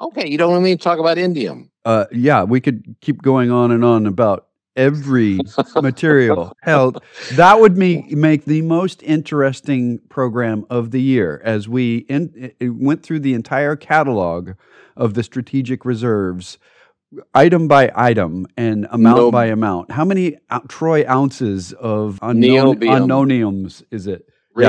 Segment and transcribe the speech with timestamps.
[0.00, 1.70] Okay, you don't want me to talk about indium.
[1.84, 5.38] Uh, yeah, we could keep going on and on about every
[5.82, 6.52] material.
[6.62, 6.94] Hell,
[7.32, 12.70] that would me- make the most interesting program of the year as we in, it
[12.74, 14.50] went through the entire catalog
[14.96, 16.58] of the strategic reserves,
[17.34, 19.90] item by item and amount by amount.
[19.92, 24.26] How many ou- troy ounces of unknown, unknowniums is it?
[24.56, 24.68] Yeah.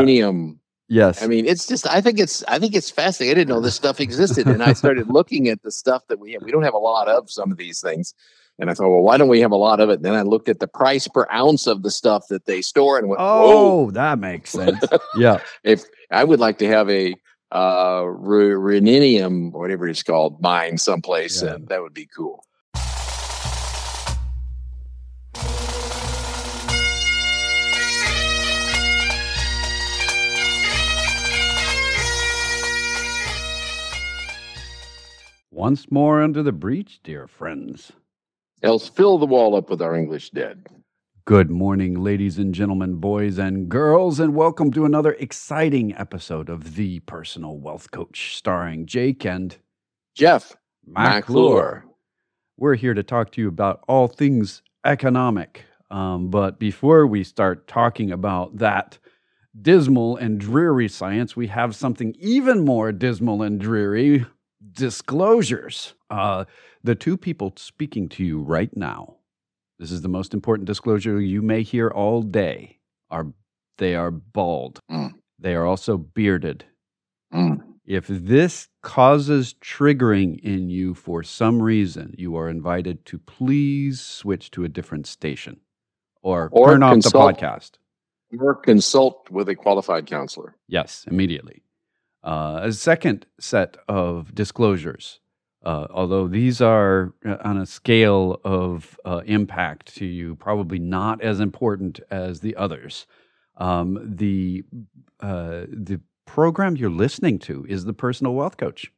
[0.90, 1.22] Yes.
[1.22, 1.86] I mean, it's just.
[1.88, 2.44] I think it's.
[2.48, 3.32] I think it's fascinating.
[3.32, 6.34] I didn't know this stuff existed, and I started looking at the stuff that we
[6.34, 6.44] have.
[6.44, 8.14] We don't have a lot of some of these things,
[8.58, 9.96] and I thought, well, why don't we have a lot of it?
[9.96, 12.98] And then I looked at the price per ounce of the stuff that they store,
[12.98, 13.86] and went, whoa!
[13.88, 14.82] oh, that makes sense.
[15.18, 15.40] yeah.
[15.64, 17.16] If I would like to have a
[17.52, 21.56] uh, rhenium, whatever it's called, mine someplace, Yeah.
[21.56, 22.46] and that would be cool.
[35.58, 37.92] Once more under the breach, dear friends.
[38.62, 40.68] Else, fill the wall up with our English dead.
[41.26, 46.76] Good morning, ladies and gentlemen, boys and girls, and welcome to another exciting episode of
[46.76, 49.58] The Personal Wealth Coach, starring Jake and
[50.14, 51.86] Jeff McClure.
[52.56, 55.66] We're here to talk to you about all things economic.
[55.90, 59.00] Um, but before we start talking about that
[59.60, 64.24] dismal and dreary science, we have something even more dismal and dreary
[64.72, 65.94] disclosures.
[66.10, 66.46] Uh,
[66.84, 69.16] the two people speaking to you right now,
[69.80, 72.80] this is the most important disclosure you may hear all day,
[73.10, 73.28] are
[73.78, 74.80] they are bald.
[74.90, 75.14] Mm.
[75.40, 76.66] They are also bearded.
[77.34, 77.62] Mm.
[77.86, 84.52] If this causes triggering in you for some reason, you are invited to please switch
[84.52, 85.62] to a different station
[86.22, 87.72] or, Or turn off consult- the podcast.
[88.38, 90.58] Or consult with a qualified counselor.
[90.68, 91.64] Yes, immediately.
[92.28, 95.22] Uh, a second set of disclosures,
[95.64, 101.22] uh, although these are uh, on a scale of uh, impact to you, probably not
[101.22, 103.08] as important as the others.
[103.56, 104.66] Um, the
[105.22, 108.92] uh, the program you're listening to is the Personal Wealth Coach.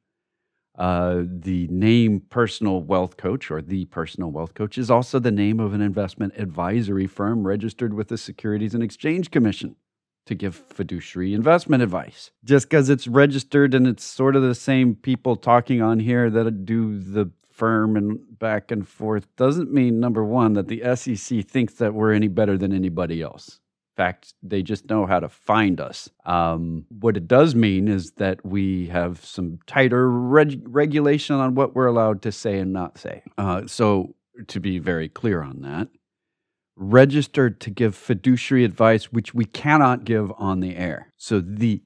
[0.75, 5.59] Uh, the name Personal Wealth Coach or the Personal Wealth Coach is also the name
[5.59, 9.75] of an investment advisory firm registered with the Securities and Exchange Commission
[10.29, 12.29] to give fiduciary investment advice.
[12.45, 16.65] Just because it's registered and it's sort of the same people talking on here that
[16.65, 21.73] do the firm and back and forth doesn't mean, number one, that the SEC thinks
[21.73, 23.59] that we're any better than anybody else.
[23.97, 26.09] In fact, they just know how to find us.
[26.25, 31.75] Um, what it does mean is that we have some tighter reg- regulation on what
[31.75, 33.23] we're allowed to say and not say.
[33.37, 34.15] Uh, so,
[34.47, 35.89] to be very clear on that,
[36.79, 41.13] registered to give fiduciary advice, which we cannot give on the air.
[41.17, 41.83] So the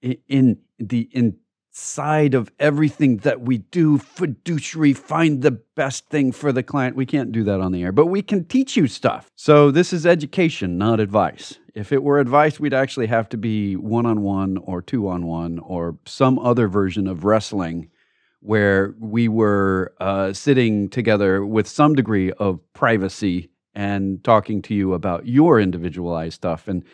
[0.00, 6.62] in the inside of everything that we do, fiduciary find the best thing for the
[6.62, 6.96] client.
[6.96, 9.30] We can't do that on the air, but we can teach you stuff.
[9.36, 11.58] So this is education, not advice.
[11.74, 15.24] If it were advice, we'd actually have to be one on one or two on
[15.24, 17.90] one or some other version of wrestling
[18.40, 24.94] where we were uh, sitting together with some degree of privacy and talking to you
[24.94, 26.68] about your individualized stuff.
[26.68, 26.84] And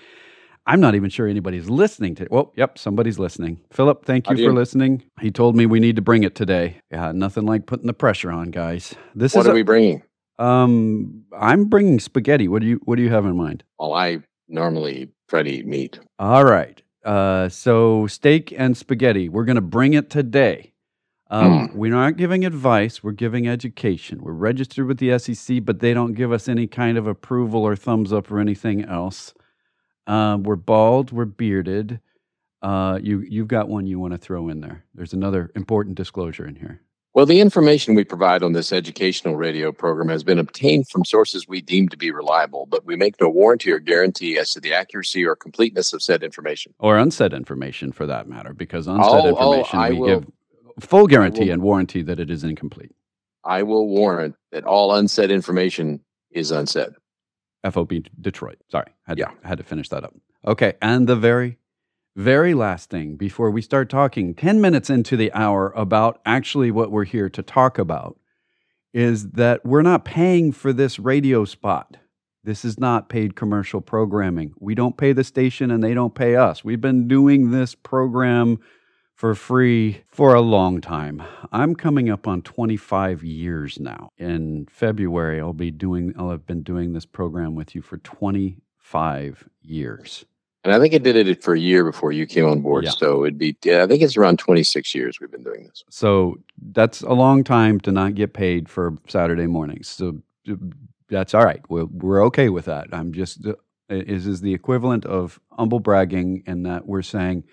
[0.67, 2.29] I'm not even sure anybody's listening to.
[2.31, 3.61] Well, yep, somebody's listening.
[3.73, 5.03] Philip, thank you for listening.
[5.21, 6.81] He told me we need to bring it today.
[6.91, 8.95] Yeah, nothing like putting the pressure on, guys.
[9.15, 10.03] This What is what are a- we bringing?
[10.39, 12.49] um, I'm bringing spaghetti.
[12.49, 13.65] What do you What do you have in mind?
[13.79, 14.19] Well, I
[14.49, 15.99] normally try to eat meat.
[16.19, 16.81] All right.
[17.05, 19.29] Uh, so steak and spaghetti.
[19.29, 20.73] We're going to bring it today.
[21.31, 23.03] Um, We're not giving advice.
[23.03, 24.21] We're giving education.
[24.23, 27.77] We're registered with the SEC, but they don't give us any kind of approval or
[27.77, 29.35] thumbs up or anything else.
[30.07, 31.13] Um, we're bald.
[31.13, 32.01] We're bearded.
[32.63, 34.85] Uh, you you've got one you want to throw in there.
[34.95, 36.81] There's another important disclosure in here.
[37.15, 41.47] Well, the information we provide on this educational radio program has been obtained from sources
[41.49, 44.73] we deem to be reliable, but we make no warranty or guarantee as to the
[44.73, 46.75] accuracy or completeness of said information.
[46.79, 50.31] or unsaid information for that matter, because unsaid Oh, oh, information I we will- give
[50.81, 52.93] full guarantee will- and warranty that it is incomplete.
[53.45, 56.91] I will warrant that all unsaid information is unsaid.
[57.65, 58.59] FOB Detroit.
[58.71, 59.27] Sorry, had Yeah.
[59.31, 60.15] to, had to finish that up.
[60.47, 61.59] Okay, and the very,
[62.17, 66.91] very last thing before we start talking, ten minutes into the hour about actually what
[66.91, 68.19] we're here to talk about,
[68.95, 71.97] is that we're not paying for this radio spot.
[72.45, 74.53] This is not paid commercial programming.
[74.59, 76.65] We don't pay the station, and they don't pay us.
[76.65, 78.59] We've been doing this program
[79.19, 81.21] for free for a long time.
[81.51, 84.11] I'm coming up on 25 years now.
[84.17, 89.49] In February, I'll be doing I'll have been doing this program with you for 25
[89.61, 90.25] years.
[90.63, 92.85] And I think I did it for a year before you came on board.
[92.85, 92.91] Yeah.
[92.91, 95.83] So it'd be, yeah, I think it's around 26 years we've been doing this.
[95.91, 96.37] So
[96.71, 99.89] that's a long time to not get paid for Saturday mornings.
[99.89, 100.55] So uh,
[101.09, 101.63] that's all right.
[101.69, 102.89] We're, we're okay with that.
[102.93, 103.45] I'm just,
[103.89, 107.45] is is the equivalent of humble bragging in that we're saying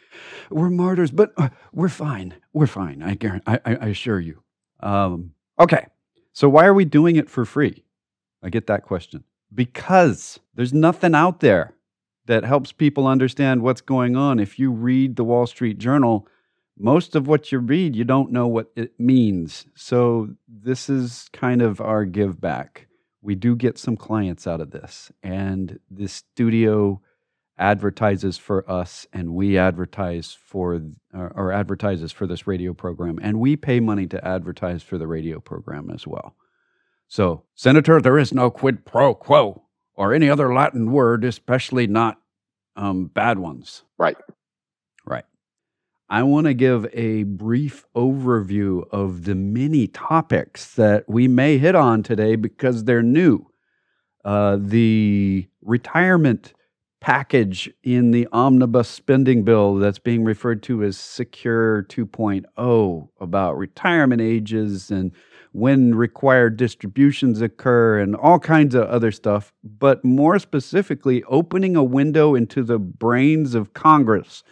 [0.49, 2.35] we're martyrs, but uh, we're fine.
[2.53, 3.01] We're fine.
[3.01, 4.43] I guarantee, I I assure you.
[4.81, 5.87] Um, okay.
[6.33, 7.85] So why are we doing it for free?
[8.43, 9.23] I get that question.
[9.53, 11.73] Because there's nothing out there
[12.25, 14.39] that helps people understand what's going on.
[14.39, 16.27] If you read the Wall Street Journal,
[16.77, 19.65] most of what you read, you don't know what it means.
[19.75, 22.87] So, this is kind of our give back.
[23.25, 27.01] We do get some clients out of this, and the studio
[27.57, 30.79] advertises for us, and we advertise for
[31.11, 35.07] or, or advertises for this radio program, and we pay money to advertise for the
[35.07, 36.35] radio program as well.
[37.07, 39.63] So, Senator, there is no quid pro quo
[39.95, 42.19] or any other Latin word, especially not
[42.75, 43.83] um, bad ones.
[43.97, 44.17] Right.
[44.17, 44.34] Right.
[46.07, 51.73] I want to give a brief overview of the many topics that we may hit
[51.73, 53.47] on today because they're new.
[54.23, 56.53] Uh, the retirement
[57.01, 64.21] package in the omnibus spending bill that's being referred to as Secure 2.0 about retirement
[64.21, 65.11] ages and
[65.53, 71.83] when required distributions occur and all kinds of other stuff, but more specifically, opening a
[71.83, 74.43] window into the brains of Congress.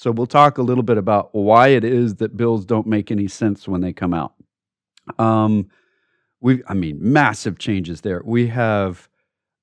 [0.00, 3.28] So, we'll talk a little bit about why it is that bills don't make any
[3.28, 4.32] sense when they come out.
[5.18, 5.68] Um,
[6.40, 8.22] we, I mean, massive changes there.
[8.24, 9.10] We have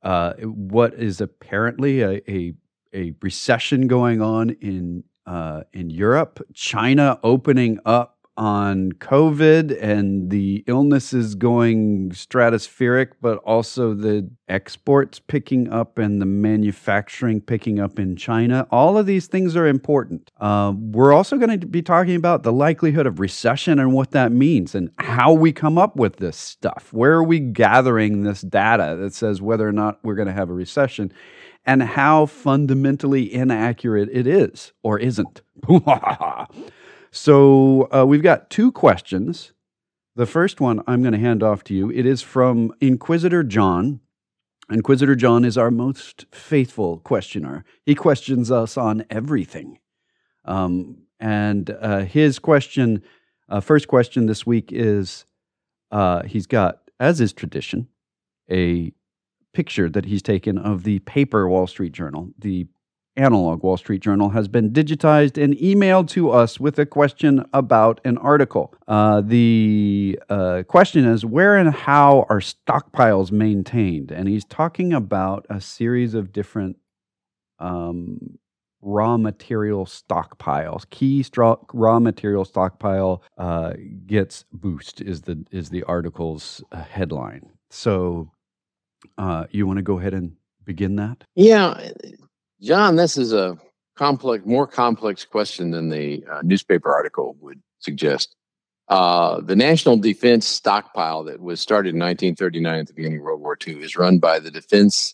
[0.04, 2.54] uh, what is apparently a, a,
[2.94, 10.64] a recession going on in uh, in Europe, China opening up on COVID and the
[10.68, 18.16] illnesses going stratospheric, but also the exports picking up and the manufacturing picking up in
[18.16, 18.68] China.
[18.72, 20.32] All of these things are important.
[20.40, 24.32] Uh, we're also going to be talking about the likelihood of recession and what that
[24.32, 26.90] means and how we come up with this stuff.
[26.92, 30.50] Where are we gathering this data that says whether or not we're going to have
[30.50, 31.12] a recession?
[31.66, 35.42] And how fundamentally inaccurate it is or isn't.
[37.18, 39.52] So uh, we've got two questions.
[40.16, 41.90] The first one I'm going to hand off to you.
[41.90, 44.02] It is from Inquisitor John.
[44.70, 47.66] Inquisitor John is our most faithful questioner.
[47.86, 49.80] He questions us on everything.
[50.46, 53.02] Um, and uh, his question,
[53.50, 55.26] uh, first question this week is
[55.92, 57.88] uh, he's got, as is tradition,
[58.50, 58.94] a
[59.54, 62.68] picture that he's taken of the paper Wall Street Journal, the
[63.18, 68.00] analog Wall Street Journal has been digitized and emailed to us with a question about
[68.06, 68.74] an article.
[68.88, 74.12] Uh, the uh, question is Where and how are stockpiles maintained?
[74.12, 76.78] And he's talking about a series of different.
[77.60, 78.38] Um,
[78.82, 80.90] raw material stockpiles.
[80.90, 83.74] Key straw, raw material stockpile uh,
[84.06, 87.50] gets boost is the is the article's uh, headline.
[87.70, 88.32] So,
[89.18, 91.24] uh, you want to go ahead and begin that?
[91.36, 91.90] Yeah,
[92.62, 93.58] John, this is a
[93.96, 98.36] complex, more complex question than the uh, newspaper article would suggest.
[98.88, 103.42] Uh, the National Defense Stockpile that was started in 1939 at the beginning of World
[103.42, 105.14] War II is run by the Defense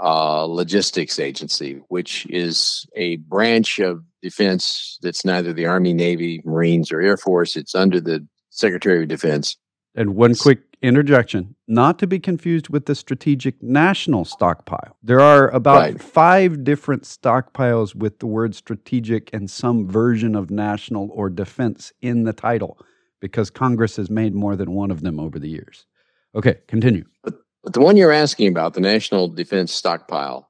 [0.00, 6.92] uh, Logistics Agency, which is a branch of defense that's neither the Army, Navy, Marines,
[6.92, 7.56] or Air Force.
[7.56, 9.56] It's under the Secretary of Defense.
[9.94, 14.96] And one quick interjection not to be confused with the strategic national stockpile.
[15.02, 16.02] There are about Right.
[16.02, 22.24] five different stockpiles with the word strategic and some version of national or defense in
[22.24, 22.78] the title
[23.20, 25.86] because Congress has made more than one of them over the years.
[26.34, 27.04] Okay, continue.
[27.24, 27.34] But
[27.72, 30.48] the one you're asking about, the National Defense Stockpile,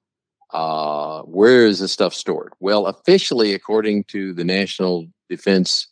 [0.52, 2.52] uh, where is this stuff stored?
[2.60, 5.88] Well, officially, according to the National Defense,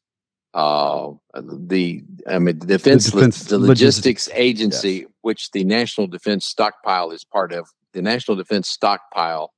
[0.56, 6.06] uh, the I mean, the Defense, Lo- Defense the Logistics, Logistics Agency, which the National
[6.06, 9.52] Defense Stockpile is part of, the National Defense Stockpile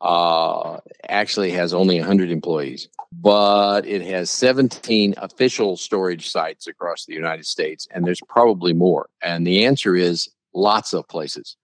[0.00, 0.78] uh,
[1.08, 7.44] actually has only 100 employees, but it has 17 official storage sites across the United
[7.44, 9.08] States, and there's probably more.
[9.20, 11.56] And the answer is lots of places.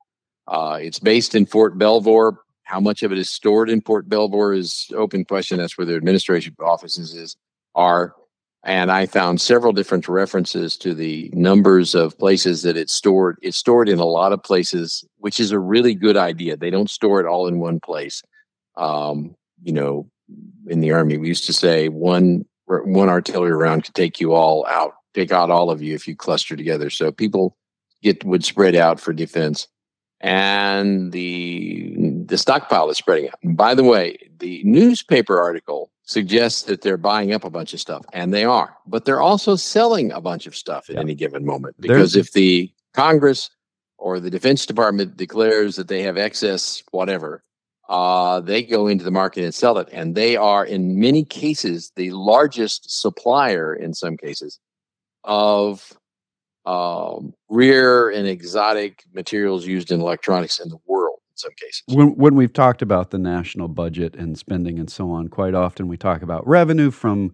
[0.49, 2.41] Uh, it's based in Fort Belvoir.
[2.65, 5.59] How much of it is stored in Fort Belvoir is open question.
[5.59, 7.37] That's where their administration offices is
[7.77, 8.17] are.
[8.65, 13.37] And I found several different references to the numbers of places that it's stored.
[13.43, 16.57] It's stored in a lot of places, which is a really good idea.
[16.57, 18.23] They don't store it all in one place.
[18.77, 20.11] Um, you know,
[20.67, 24.67] in the army, we used to say one one artillery round could take you all
[24.67, 26.89] out, take out all of you if you cluster together.
[26.89, 27.59] So people
[28.03, 29.69] get would spread out for defense.
[30.21, 31.95] And the
[32.27, 33.39] the stockpile is spreading out.
[33.43, 37.81] And by the way, the newspaper article suggests that they're buying up a bunch of
[37.81, 41.01] stuff, and they are, but they're also selling a bunch of stuff at yeah.
[41.01, 41.77] any given moment.
[41.81, 43.51] Because There's, if the Congress
[43.99, 47.43] or the Defense Department declares that they have excess, whatever,
[47.89, 49.89] uh, they go into the market and sell it.
[49.93, 54.59] And they are, in many cases, the largest supplier, in some cases,
[55.23, 55.93] of
[56.67, 61.83] um, rare and exotic materials used in electronics in the world some cases.
[61.89, 65.89] When, when we've talked about the national budget and spending and so on, quite often
[65.89, 67.33] we talk about revenue from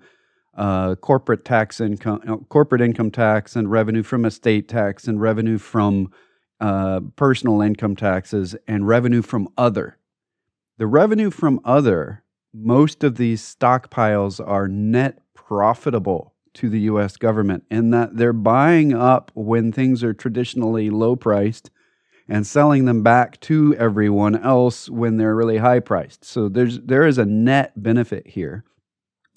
[0.54, 5.59] uh, corporate tax income, uh, corporate income tax, and revenue from estate tax, and revenue
[5.59, 6.12] from
[6.61, 9.97] uh, personal income taxes, and revenue from other.
[10.78, 17.64] The revenue from other, most of these stockpiles are net profitable to the US government
[17.71, 21.71] in that they're buying up when things are traditionally low priced
[22.31, 26.25] and selling them back to everyone else when they're really high priced.
[26.25, 28.65] So there's there is a net benefit here.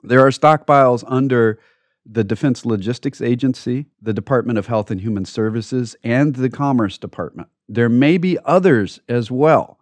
[0.04, 1.60] There are stockpiles under
[2.06, 7.50] the Defense Logistics Agency, the Department of Health and Human Services, and the Commerce Department.
[7.68, 9.80] There may be others as well.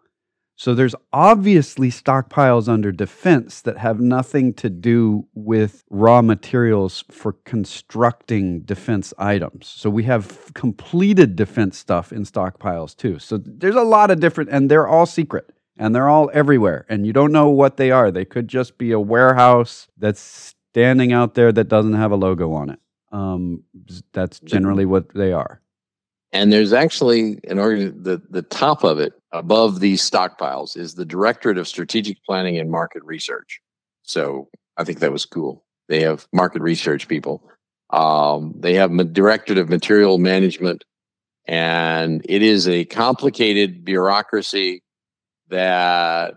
[0.56, 7.34] So there's obviously stockpiles under defense that have nothing to do with raw materials for
[7.46, 9.68] constructing defense items.
[9.68, 13.18] So we have completed defense stuff in stockpiles too.
[13.18, 16.86] So there's a lot of different, and they're all secret and they're all everywhere.
[16.90, 18.12] And you don't know what they are.
[18.12, 22.54] They could just be a warehouse that's standing out there that doesn't have a logo
[22.54, 22.80] on it.
[23.12, 23.64] Um,
[24.14, 25.61] that's generally what they are.
[26.34, 31.06] And there's actually an organ the, the top of it above these stockpiles is the
[31.06, 33.60] Directorate of Strategic Planning and Market Research.
[34.04, 35.64] So I think that was cool.
[35.90, 37.44] They have market research people.
[37.90, 40.86] Um, they have a Directorate of Material Management,
[41.48, 44.84] and it is a complicated bureaucracy
[45.50, 46.36] that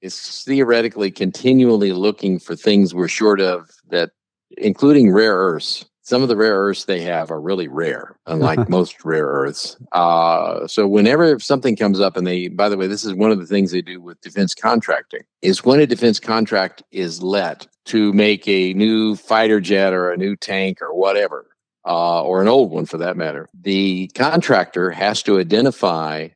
[0.00, 4.10] is theoretically continually looking for things we're short of that
[4.58, 9.04] including rare earths some of the rare earths they have are really rare, unlike most
[9.04, 9.76] rare earths.
[9.92, 13.38] Uh, so whenever something comes up, and they, by the way, this is one of
[13.38, 18.12] the things they do with defense contracting, is when a defense contract is let to
[18.12, 21.46] make a new fighter jet or a new tank or whatever,
[21.86, 26.28] uh, or an old one for that matter, the contractor has to identify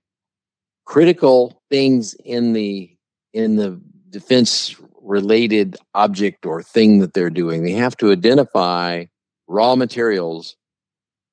[0.85, 2.90] critical things in the
[3.32, 3.80] in the
[4.11, 7.62] defense related object or thing that they're doing.
[7.62, 9.04] They have to identify
[9.46, 10.56] raw materials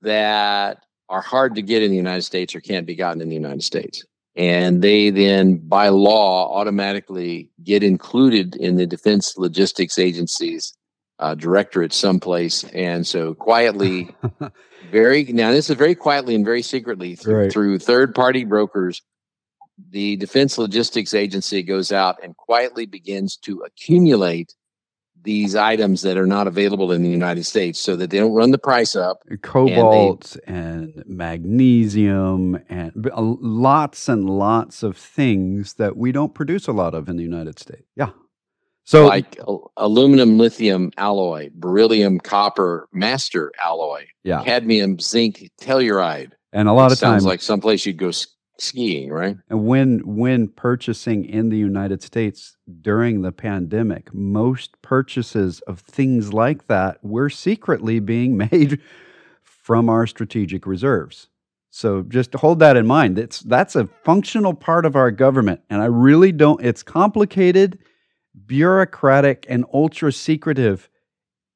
[0.01, 3.35] that are hard to get in the United States or can't be gotten in the
[3.35, 4.03] United States.
[4.35, 10.73] And they then, by law, automatically get included in the Defense Logistics Agency's
[11.19, 12.63] uh, directorate someplace.
[12.73, 14.15] And so, quietly,
[14.91, 17.51] very now, this is very quietly and very secretly through, right.
[17.51, 19.01] through third party brokers.
[19.89, 24.55] The Defense Logistics Agency goes out and quietly begins to accumulate
[25.23, 28.51] these items that are not available in the United States so that they don't run
[28.51, 29.23] the price up.
[29.41, 36.67] Cobalt and, they, and magnesium and lots and lots of things that we don't produce
[36.67, 37.83] a lot of in the United States.
[37.95, 38.09] Yeah.
[38.85, 39.39] So like
[39.77, 44.43] aluminum lithium alloy, beryllium copper master alloy, yeah.
[44.43, 46.31] cadmium zinc telluride.
[46.51, 48.11] And a lot of times like someplace you'd go
[48.57, 49.37] skiing, right?
[49.49, 56.33] And when when purchasing in the United States during the pandemic, most purchases of things
[56.33, 58.79] like that were secretly being made
[59.41, 61.27] from our strategic reserves.
[61.69, 63.17] So just hold that in mind.
[63.17, 67.79] It's that's a functional part of our government and I really don't it's complicated,
[68.45, 70.89] bureaucratic and ultra secretive,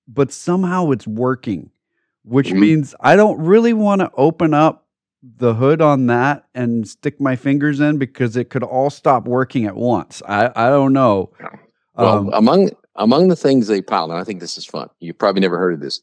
[0.07, 1.69] but somehow it's working,
[2.23, 2.59] which mm-hmm.
[2.61, 4.86] means I don't really want to open up
[5.37, 9.65] the hood on that and stick my fingers in because it could all stop working
[9.65, 10.21] at once.
[10.27, 11.31] I, I don't know.
[11.95, 14.89] Well, um, among among the things they pile, and I think this is fun.
[14.99, 16.01] You've probably never heard of this.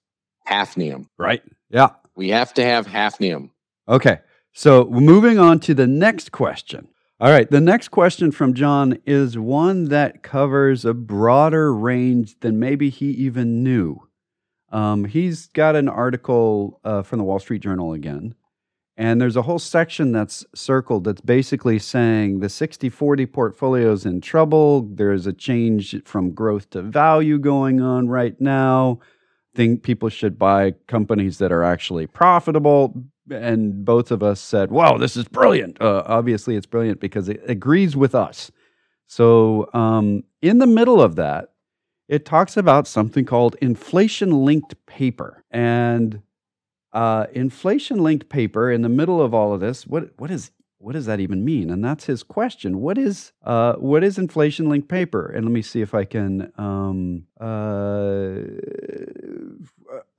[0.49, 1.07] Hafnium.
[1.19, 1.43] Right.
[1.71, 1.91] Yeah.
[2.17, 3.51] We have to have hafnium.
[3.89, 4.19] Okay.
[4.53, 6.89] So moving on to the next question.
[7.21, 7.51] All right.
[7.51, 13.07] The next question from John is one that covers a broader range than maybe he
[13.11, 14.09] even knew.
[14.71, 18.35] Um, he's got an article uh, from the Wall Street Journal again
[18.97, 24.07] and there's a whole section that's circled that's basically saying the 60 40 portfolio is
[24.07, 24.83] in trouble.
[24.83, 29.01] There's a change from growth to value going on right now.
[29.55, 33.05] Think people should buy companies that are actually profitable.
[33.31, 35.81] And both of us said, wow, this is brilliant.
[35.81, 38.53] Uh, obviously, it's brilliant because it agrees with us.
[39.07, 41.51] So, um, in the middle of that,
[42.09, 45.43] it talks about something called inflation linked paper.
[45.51, 46.23] And
[46.95, 49.87] uh, inflation linked paper in the middle of all of this.
[49.87, 51.71] What what is what does that even mean?
[51.71, 52.81] And that's his question.
[52.81, 55.27] What is uh, what is inflation linked paper?
[55.27, 56.53] And let me see if I can.
[56.57, 58.35] Um, uh,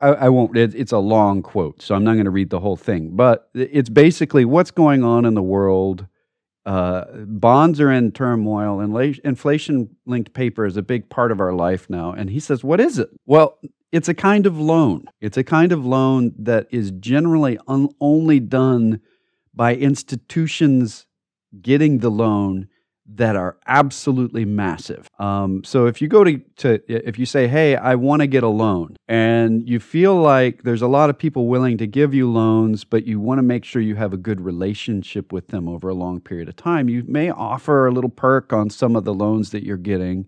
[0.02, 0.58] I, I, won't.
[0.58, 3.16] It, it's a long quote, so I'm not going to read the whole thing.
[3.16, 6.08] But it's basically what's going on in the world.
[6.66, 11.54] Uh, bonds are in turmoil, and inflation linked paper is a big part of our
[11.54, 12.12] life now.
[12.12, 13.10] And he says, What is it?
[13.28, 13.60] Well,
[13.92, 15.06] it's a kind of loan.
[15.22, 19.00] It's a kind of loan that is generally un- only done
[19.54, 21.06] by institutions
[21.62, 22.68] getting the loan
[23.08, 25.08] that are absolutely massive.
[25.20, 28.44] Um, so if you go to, to if you say, "Hey, I want to get
[28.44, 32.30] a loan," and you feel like there's a lot of people willing to give you
[32.30, 35.88] loans, but you want to make sure you have a good relationship with them over
[35.88, 39.14] a long period of time, you may offer a little perk on some of the
[39.14, 40.26] loans that you're getting,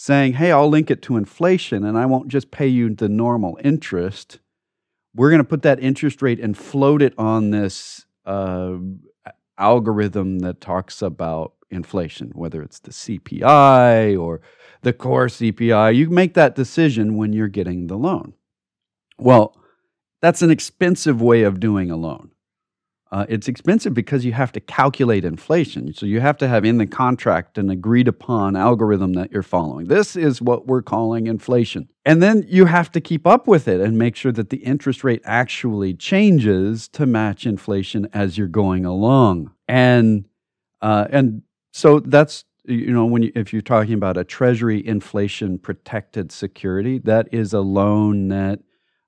[0.00, 3.58] saying, "Hey, I'll link it to inflation, and I won't just pay you the normal
[3.64, 4.38] interest.
[5.14, 8.76] We're going to put that interest rate and float it on this." Uh,
[9.58, 14.40] algorithm that talks about inflation, whether it's the CPI or
[14.82, 15.94] the core CPI.
[15.94, 18.34] You make that decision when you're getting the loan.
[19.18, 19.56] Well,
[20.22, 22.30] that's an expensive way of doing a loan.
[23.10, 25.94] Uh, it's expensive because you have to calculate inflation.
[25.94, 29.86] So you have to have in the contract an agreed upon algorithm that you're following.
[29.86, 31.88] This is what we're calling inflation.
[32.04, 35.04] And then you have to keep up with it and make sure that the interest
[35.04, 39.52] rate actually changes to match inflation as you're going along.
[39.66, 40.26] And
[40.80, 45.58] uh, and so that's you know when you, if you're talking about a treasury inflation
[45.58, 48.60] protected security, that is a loan that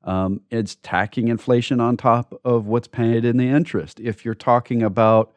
[0.05, 4.01] um, it's tacking inflation on top of what's paid in the interest.
[4.01, 5.33] If you're talking about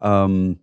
[0.00, 0.58] um,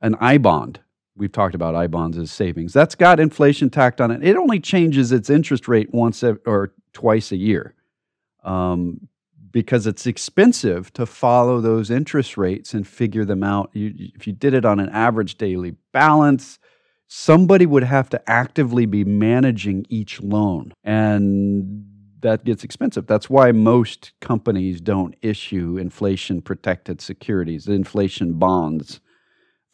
[0.00, 0.80] an I bond,
[1.16, 2.72] we've talked about I bonds as savings.
[2.72, 4.24] That's got inflation tacked on it.
[4.24, 7.74] It only changes its interest rate once or twice a year.
[8.42, 9.08] Um,
[9.52, 13.70] because it's expensive to follow those interest rates and figure them out.
[13.72, 16.58] You, if you did it on an average daily balance,
[17.08, 20.72] somebody would have to actively be managing each loan.
[20.84, 21.84] And
[22.22, 23.06] that gets expensive.
[23.06, 29.00] That's why most companies don't issue inflation protected securities, inflation bonds.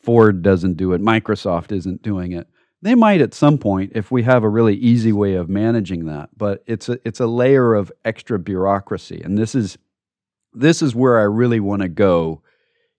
[0.00, 2.48] Ford doesn't do it, Microsoft isn't doing it.
[2.82, 6.30] They might at some point if we have a really easy way of managing that,
[6.36, 9.20] but it's a it's a layer of extra bureaucracy.
[9.24, 9.78] And this is
[10.52, 12.42] this is where I really want to go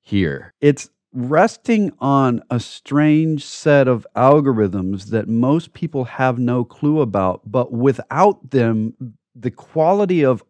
[0.02, 0.54] here.
[0.62, 7.50] It's resting on a strange set of algorithms that most people have no clue about,
[7.50, 8.93] but without them,
[9.39, 10.43] the quality of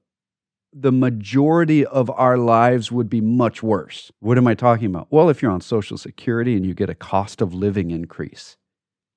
[0.73, 4.11] the majority of our lives would be much worse.
[4.19, 5.07] What am I talking about?
[5.09, 8.57] Well, if you're on Social Security and you get a cost of living increase,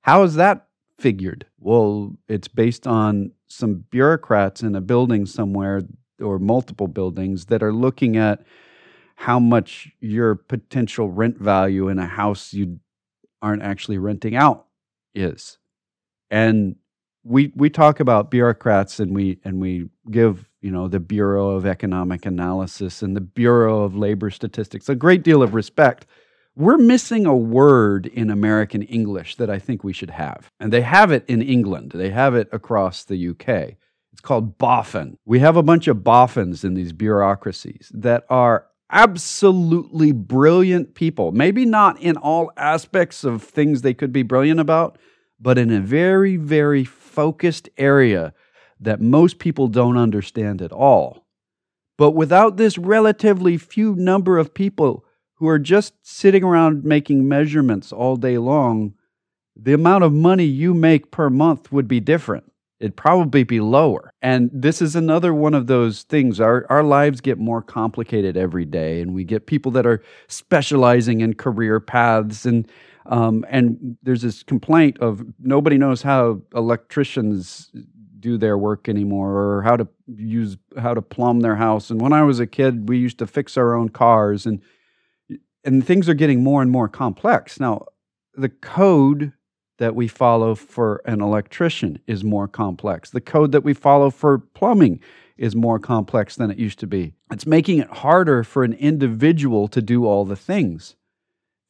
[0.01, 1.45] how is that figured?
[1.59, 5.81] Well, it's based on some bureaucrats in a building somewhere
[6.19, 8.43] or multiple buildings that are looking at
[9.15, 12.79] how much your potential rent value in a house you
[13.41, 14.65] aren't actually renting out
[15.13, 15.59] is.
[16.29, 16.75] And
[17.23, 21.65] we we talk about bureaucrats and we and we give you know the Bureau of
[21.65, 26.05] Economic Analysis and the Bureau of Labor Statistics a great deal of respect
[26.55, 30.51] we're missing a word in American English that I think we should have.
[30.59, 33.77] And they have it in England, they have it across the UK.
[34.11, 35.17] It's called boffin.
[35.25, 41.31] We have a bunch of boffins in these bureaucracies that are absolutely brilliant people.
[41.31, 44.97] Maybe not in all aspects of things they could be brilliant about,
[45.39, 48.33] but in a very, very focused area
[48.79, 51.25] that most people don't understand at all.
[51.97, 57.91] But without this relatively few number of people who are just sitting around making measurements
[57.91, 58.93] all day long,
[59.55, 62.45] the amount of money you make per month would be different.
[62.79, 64.11] It'd probably be lower.
[64.23, 66.39] And this is another one of those things.
[66.39, 71.21] Our, our lives get more complicated every day, and we get people that are specializing
[71.21, 72.45] in career paths.
[72.47, 72.67] And,
[73.05, 77.71] um, and there's this complaint of nobody knows how electricians
[78.19, 82.13] do their work anymore or how to use how to plumb their house and when
[82.13, 84.61] i was a kid we used to fix our own cars and
[85.63, 87.59] and things are getting more and more complex.
[87.59, 87.85] Now,
[88.33, 89.33] the code
[89.77, 93.09] that we follow for an electrician is more complex.
[93.09, 94.99] The code that we follow for plumbing
[95.37, 97.13] is more complex than it used to be.
[97.31, 100.95] It's making it harder for an individual to do all the things.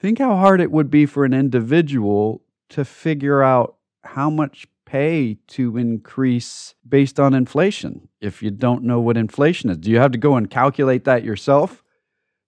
[0.02, 5.38] Think how hard it would be for an individual to figure out how much pay
[5.50, 9.78] to increase based on inflation if you don't know what inflation is.
[9.78, 11.84] Do you have to go and calculate that yourself?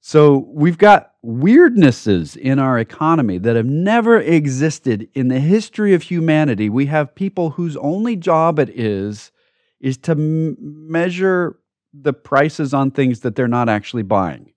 [0.02, 6.02] So we've got weirdnesses in our economy that have never existed in the history of
[6.02, 6.72] humanity.
[6.72, 9.32] We have people whose only job it is
[9.80, 11.60] is to m- measure
[11.94, 14.53] the prices on things that they're not actually buying.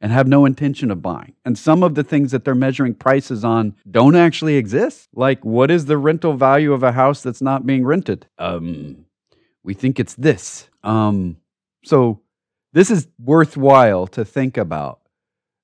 [0.00, 1.34] And have no intention of buying.
[1.44, 5.08] And some of the things that they're measuring prices on don't actually exist.
[5.14, 8.26] Like, what is the rental value of a house that's not being rented?
[8.38, 9.04] Um,
[9.62, 10.68] we think it's this.
[10.82, 11.36] Um,
[11.84, 12.20] so
[12.72, 15.00] this is worthwhile to think about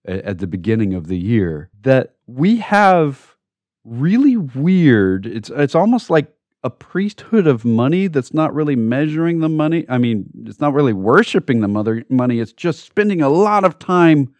[0.05, 3.37] at the beginning of the year that we have
[3.85, 6.33] really weird it's it's almost like
[6.67, 9.87] a priesthood of money that's not really measuring the money.
[9.89, 12.41] I mean, it's not really worshiping the mother money.
[12.41, 14.35] It's just spending a lot of time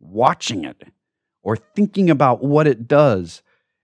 [0.00, 0.84] watching it
[1.42, 3.42] or thinking about what it does.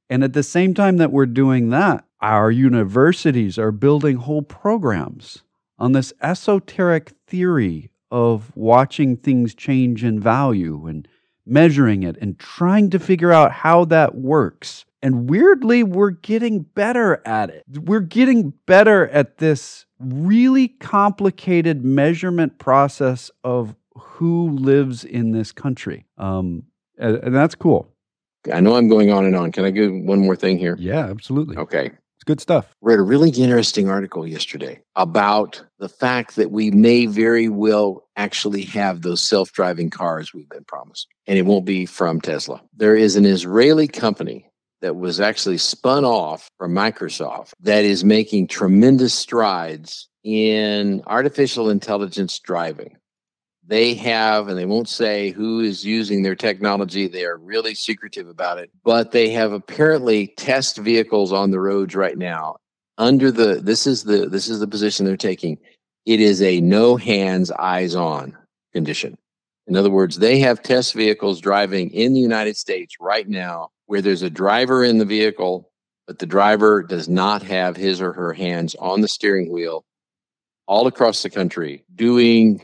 [0.08, 5.42] And at the same time that we're doing that, our universities are building whole programs
[5.78, 11.06] on this esoteric theory of watching things change in value and
[11.44, 14.86] measuring it and trying to figure out how that works.
[15.06, 17.62] And weirdly, we're getting better at it.
[17.72, 26.06] We're getting better at this really complicated measurement process of who lives in this country.
[26.18, 26.64] Um,
[26.98, 27.88] and, and that's cool.
[28.52, 29.52] I know I'm going on and on.
[29.52, 30.74] Can I give one more thing here?
[30.76, 31.56] Yeah, absolutely.
[31.56, 31.92] Okay.
[32.16, 32.74] It's good stuff.
[32.80, 38.62] Read a really interesting article yesterday about the fact that we may very well actually
[38.62, 42.60] have those self driving cars we've been promised, and it won't be from Tesla.
[42.76, 44.50] There is an Israeli company
[44.86, 52.38] that was actually spun off from Microsoft that is making tremendous strides in artificial intelligence
[52.38, 52.96] driving.
[53.66, 57.08] They have, and they won't say who is using their technology.
[57.08, 61.96] They are really secretive about it, but they have apparently test vehicles on the roads
[61.96, 62.58] right now
[62.96, 65.58] under the this is the this is the position they're taking
[66.06, 68.34] it is a no hands eyes on
[68.72, 69.18] condition
[69.66, 74.02] in other words they have test vehicles driving in the united states right now where
[74.02, 75.70] there's a driver in the vehicle,
[76.06, 79.84] but the driver does not have his or her hands on the steering wheel
[80.66, 82.62] all across the country doing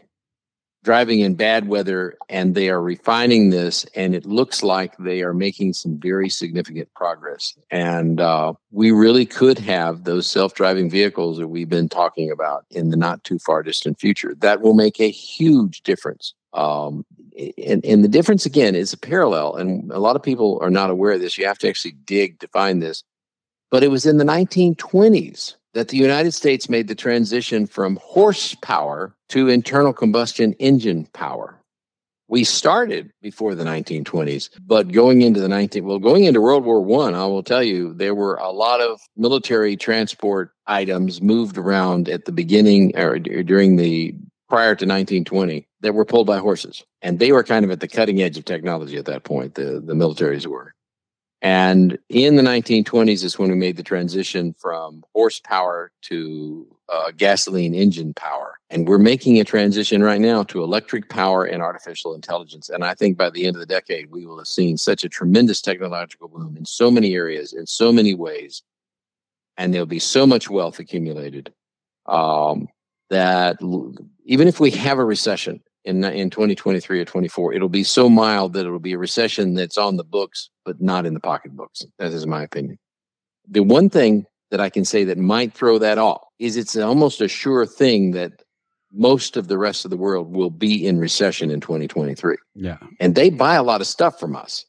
[0.84, 5.34] driving in bad weather and they are refining this and it looks like they are
[5.34, 7.56] making some very significant progress.
[7.70, 12.90] And uh, we really could have those self-driving vehicles that we've been talking about in
[12.90, 14.34] the not too far distant future.
[14.40, 17.06] That will make a huge difference um,
[17.58, 20.90] and, and the difference again is a parallel, and a lot of people are not
[20.90, 21.38] aware of this.
[21.38, 23.02] You have to actually dig to find this.
[23.70, 29.16] But it was in the 1920s that the United States made the transition from horsepower
[29.30, 31.58] to internal combustion engine power.
[32.28, 36.80] We started before the 1920s, but going into the 19 well, going into World War
[36.80, 41.58] One, I, I will tell you there were a lot of military transport items moved
[41.58, 44.14] around at the beginning or during the
[44.48, 46.84] prior to 1920 that were pulled by horses.
[47.02, 49.82] And they were kind of at the cutting edge of technology at that point, the,
[49.84, 50.74] the militaries were.
[51.42, 57.74] And in the 1920s is when we made the transition from horsepower to uh, gasoline
[57.74, 58.60] engine power.
[58.70, 62.68] And we're making a transition right now to electric power and artificial intelligence.
[62.68, 65.08] And I think by the end of the decade, we will have seen such a
[65.08, 68.62] tremendous technological boom in so many areas, in so many ways.
[69.56, 71.52] And there'll be so much wealth accumulated
[72.06, 72.68] um,
[73.10, 73.56] that
[74.24, 78.52] even if we have a recession in in 2023 or 24, it'll be so mild
[78.52, 81.82] that it'll be a recession that's on the books but not in the pocketbooks.
[81.98, 82.78] That is my opinion.
[83.48, 87.20] The one thing that I can say that might throw that off is it's almost
[87.20, 88.42] a sure thing that
[88.92, 92.36] most of the rest of the world will be in recession in 2023.
[92.54, 92.76] Yeah.
[93.00, 94.66] And they buy a lot of stuff from us.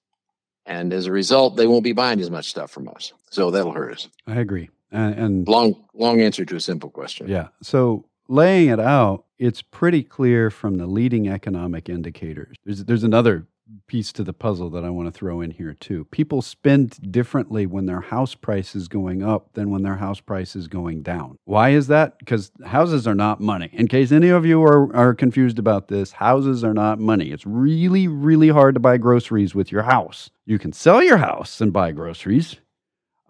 [0.66, 3.12] And as a result, they won't be buying as much stuff from us.
[3.30, 4.08] So that'll hurt us.
[4.26, 4.70] I agree.
[4.92, 7.28] And, and long long answer to a simple question.
[7.28, 7.48] Yeah.
[7.62, 12.56] So laying it out, it's pretty clear from the leading economic indicators.
[12.66, 13.48] There's, there's another
[13.88, 16.06] piece to the puzzle that I want to throw in here too.
[16.06, 20.56] People spend differently when their house price is going up than when their house price
[20.56, 21.38] is going down.
[21.46, 22.20] Why is that?
[22.20, 23.70] Because houses are not money.
[23.72, 27.32] In case any of you are, are confused about this, houses are not money.
[27.32, 30.30] It's really, really hard to buy groceries with your house.
[30.46, 32.58] You can sell your house and buy groceries,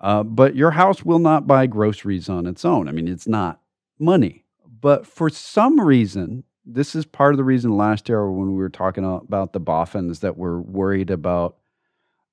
[0.01, 2.87] uh, but your house will not buy groceries on its own.
[2.87, 3.61] I mean, it's not
[3.99, 4.42] money.
[4.83, 8.67] But for some reason, this is part of the reason last year when we were
[8.67, 11.55] talking about the boffins that we're worried about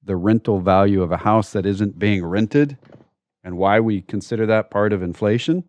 [0.03, 2.77] the rental value of a house that isn't being rented
[3.45, 5.63] and why we consider that part of inflation.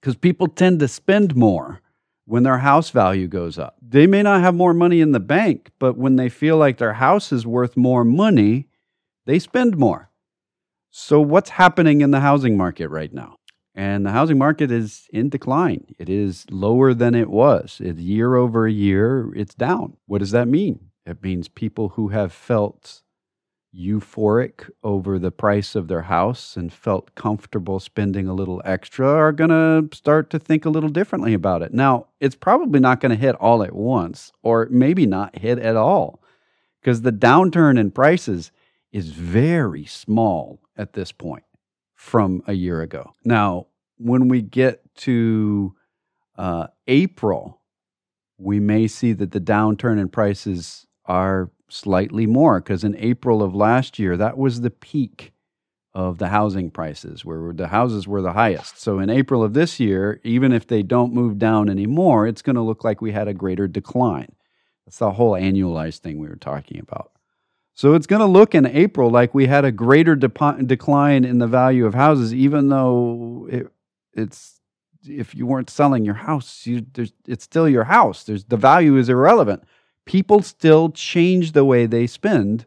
[0.00, 1.82] Because people tend to spend more
[2.24, 3.76] when their house value goes up.
[3.82, 6.94] They may not have more money in the bank, but when they feel like their
[6.94, 8.68] house is worth more money,
[9.26, 10.08] they spend more.
[10.88, 13.36] So, what's happening in the housing market right now?
[13.74, 15.84] And the housing market is in decline.
[15.98, 17.80] It is lower than it was.
[17.82, 19.96] It's year over year, it's down.
[20.06, 20.90] What does that mean?
[21.06, 23.02] It means people who have felt
[23.74, 29.30] euphoric over the price of their house and felt comfortable spending a little extra are
[29.30, 31.72] going to start to think a little differently about it.
[31.72, 35.76] Now, it's probably not going to hit all at once or maybe not hit at
[35.76, 36.20] all
[36.80, 38.50] because the downturn in prices
[38.90, 41.44] is very small at this point
[42.00, 43.14] from a year ago.
[43.26, 43.66] Now,
[43.98, 45.76] when we get to
[46.38, 47.60] uh, April,
[48.38, 53.54] we may see that the downturn in prices are slightly more because in April of
[53.54, 55.34] last year, that was the peak
[55.92, 58.80] of the housing prices where the houses were the highest.
[58.80, 62.56] So in April of this year, even if they don't move down anymore, it's going
[62.56, 64.32] to look like we had a greater decline.
[64.86, 67.12] That's the whole annualized thing we were talking about.
[67.80, 71.38] So it's going to look in April like we had a greater de- decline in
[71.38, 73.72] the value of houses, even though it,
[74.12, 74.60] it's
[75.08, 76.84] if you weren't selling your house, you,
[77.26, 78.24] it's still your house.
[78.24, 79.64] There's the value is irrelevant
[80.10, 82.66] people still change the way they spend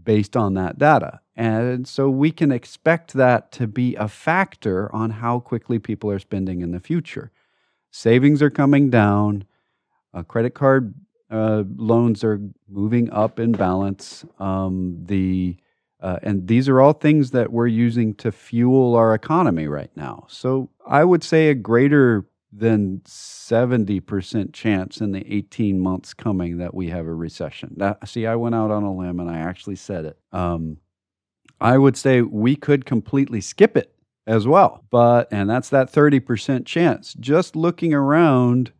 [0.00, 1.20] based on that data.
[1.34, 6.20] And so we can expect that to be a factor on how quickly people are
[6.20, 7.32] spending in the future.
[7.90, 9.44] Savings are coming down,
[10.14, 10.94] uh, credit card
[11.30, 14.24] uh, loans are moving up in balance.
[14.38, 15.56] Um, the
[16.00, 20.26] uh, and these are all things that we're using to fuel our economy right now.
[20.28, 26.72] So I would say a greater than 70% chance in the 18 months coming that
[26.72, 27.74] we have a recession.
[27.76, 30.18] That, see, I went out on a limb and I actually said it.
[30.32, 30.78] Um,
[31.60, 33.92] I would say we could completely skip it
[34.26, 34.84] as well.
[34.90, 37.14] But, and that's that 30% chance.
[37.14, 38.72] Just looking around,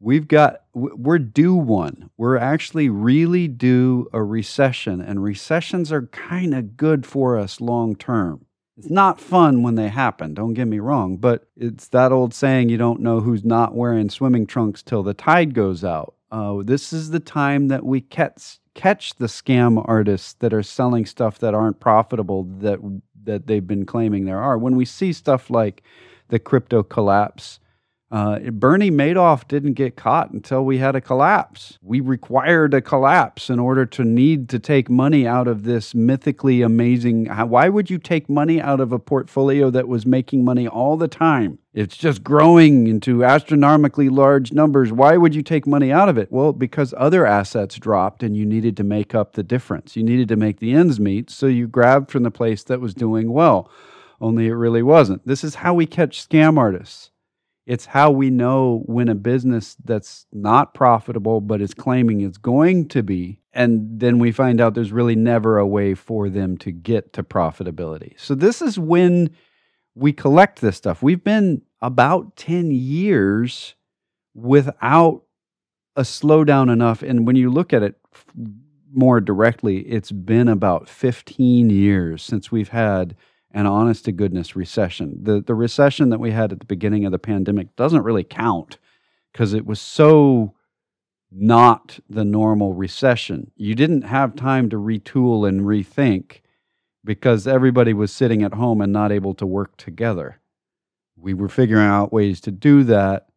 [0.00, 2.10] we've got, we're due one.
[2.16, 7.96] We're actually really due a recession, and recessions are kind of good for us long
[7.96, 8.46] term.
[8.78, 12.68] It's not fun when they happen, don't get me wrong, but it's that old saying
[12.68, 16.14] you don't know who's not wearing swimming trunks till the tide goes out.
[16.30, 21.06] Uh, this is the time that we catch catch the scam artists that are selling
[21.06, 22.78] stuff that aren't profitable that
[23.24, 24.58] that they've been claiming there are.
[24.58, 25.82] When we see stuff like
[26.28, 27.60] the crypto collapse,
[28.08, 31.76] uh, Bernie Madoff didn't get caught until we had a collapse.
[31.82, 36.62] We required a collapse in order to need to take money out of this mythically
[36.62, 37.26] amazing.
[37.26, 41.08] Why would you take money out of a portfolio that was making money all the
[41.08, 41.58] time?
[41.74, 44.92] It's just growing into astronomically large numbers.
[44.92, 46.30] Why would you take money out of it?
[46.30, 49.96] Well, because other assets dropped and you needed to make up the difference.
[49.96, 52.94] You needed to make the ends meet, so you grabbed from the place that was
[52.94, 53.68] doing well.
[54.20, 55.26] Only it really wasn't.
[55.26, 57.10] This is how we catch scam artists
[57.66, 62.88] it's how we know when a business that's not profitable but is claiming it's going
[62.88, 63.40] to be.
[63.52, 67.22] And then we find out there's really never a way for them to get to
[67.22, 68.14] profitability.
[68.18, 69.30] So, this is when
[69.94, 71.02] we collect this stuff.
[71.02, 73.74] We've been about 10 years
[74.34, 75.22] without
[75.96, 77.02] a slowdown enough.
[77.02, 77.96] And when you look at it
[78.92, 83.16] more directly, it's been about 15 years since we've had
[83.56, 85.18] an honest to goodness recession.
[85.22, 88.76] The the recession that we had at the beginning of the pandemic doesn't really count
[89.32, 90.52] because it was so
[91.32, 93.50] not the normal recession.
[93.56, 96.42] You didn't have time to retool and rethink
[97.02, 100.38] because everybody was sitting at home and not able to work together.
[101.16, 103.28] We were figuring out ways to do that.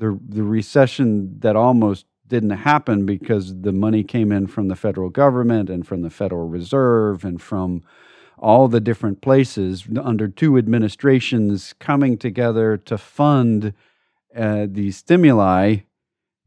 [0.00, 5.10] The the recession that almost didn't happen because the money came in from the federal
[5.10, 7.82] government and from the Federal Reserve and from
[8.40, 13.72] all the different places under two administrations coming together to fund
[14.34, 15.76] uh, the stimuli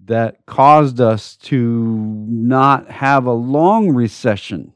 [0.03, 4.73] that caused us to not have a long recession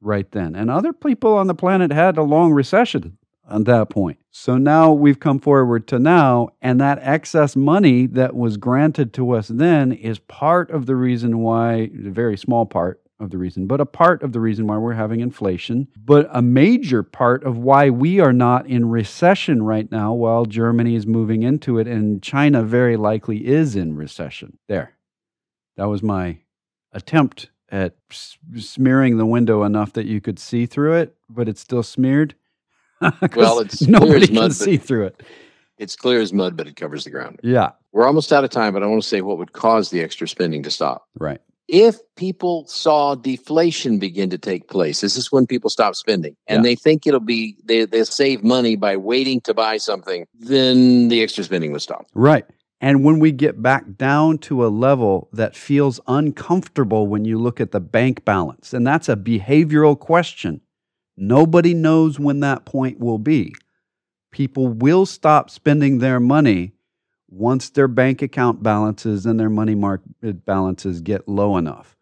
[0.00, 0.54] right then.
[0.54, 3.18] And other people on the planet had a long recession
[3.50, 4.18] at that point.
[4.30, 9.32] So now we've come forward to now, and that excess money that was granted to
[9.32, 13.66] us then is part of the reason why, a very small part, of the reason,
[13.66, 17.56] but a part of the reason why we're having inflation, but a major part of
[17.56, 22.22] why we are not in recession right now while Germany is moving into it and
[22.22, 24.58] China very likely is in recession.
[24.68, 24.92] There.
[25.76, 26.38] That was my
[26.92, 27.96] attempt at
[28.54, 32.34] smearing the window enough that you could see through it, but it's still smeared.
[33.34, 35.22] well, it's nobody mud, can see through it.
[35.78, 37.40] It's clear as mud, but it covers the ground.
[37.42, 37.72] Yeah.
[37.92, 40.28] We're almost out of time, but I want to say what would cause the extra
[40.28, 41.06] spending to stop.
[41.18, 46.36] Right if people saw deflation begin to take place, this is when people stop spending
[46.46, 46.70] and yeah.
[46.70, 51.22] they think it'll be, they, they'll save money by waiting to buy something, then the
[51.22, 52.06] extra spending will stop.
[52.14, 52.44] Right.
[52.80, 57.60] And when we get back down to a level that feels uncomfortable when you look
[57.60, 60.60] at the bank balance, and that's a behavioral question,
[61.16, 63.54] nobody knows when that point will be.
[64.30, 66.72] People will stop spending their money
[67.28, 71.96] once their bank account balances and their money market balances get low enough.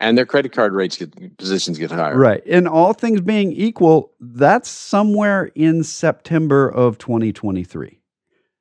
[0.00, 2.16] and their credit card rates get positions get higher.
[2.18, 2.42] Right.
[2.46, 8.00] And all things being equal, that's somewhere in September of 2023.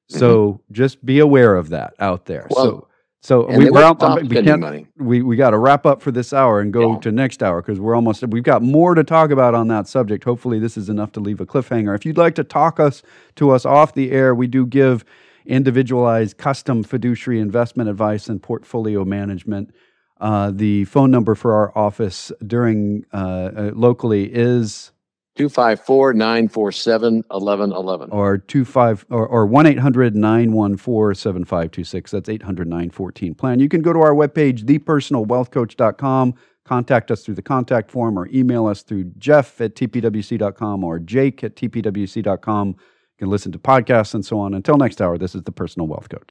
[0.10, 2.41] So just be aware of that out there.
[2.52, 2.54] Mm-hmm.
[2.56, 2.88] Well,
[3.24, 4.88] so so we, we're out, we can't money.
[4.97, 7.00] we we got to wrap up for this hour and go Yeah.
[7.00, 10.24] to next hour because we're almost we've got more to talk about on that subject.
[10.26, 11.95] Hopefully, this is enough to leave a cliffhanger.
[11.95, 13.04] If you'd like to talk us
[13.36, 15.06] to us off the air, we do give
[15.46, 19.74] individualized, custom fiduciary investment advice and portfolio management.
[20.20, 24.92] Uh, the phone number for our office during uh, uh, locally is
[25.36, 28.10] 254 947 1111.
[28.12, 33.60] or two five or or one 7526 That's 800 914 plan.
[33.60, 36.36] You can go to our webpage, thepersonalwealthcoach.com.
[36.66, 41.44] Contact us through the contact form or email us through jeff at tpwc.com or jake
[41.44, 42.76] at tpwc.com.
[43.22, 44.56] Can listen to podcasts and so on.
[44.56, 46.30] Until next hour, this is the Personal Wealth Coach.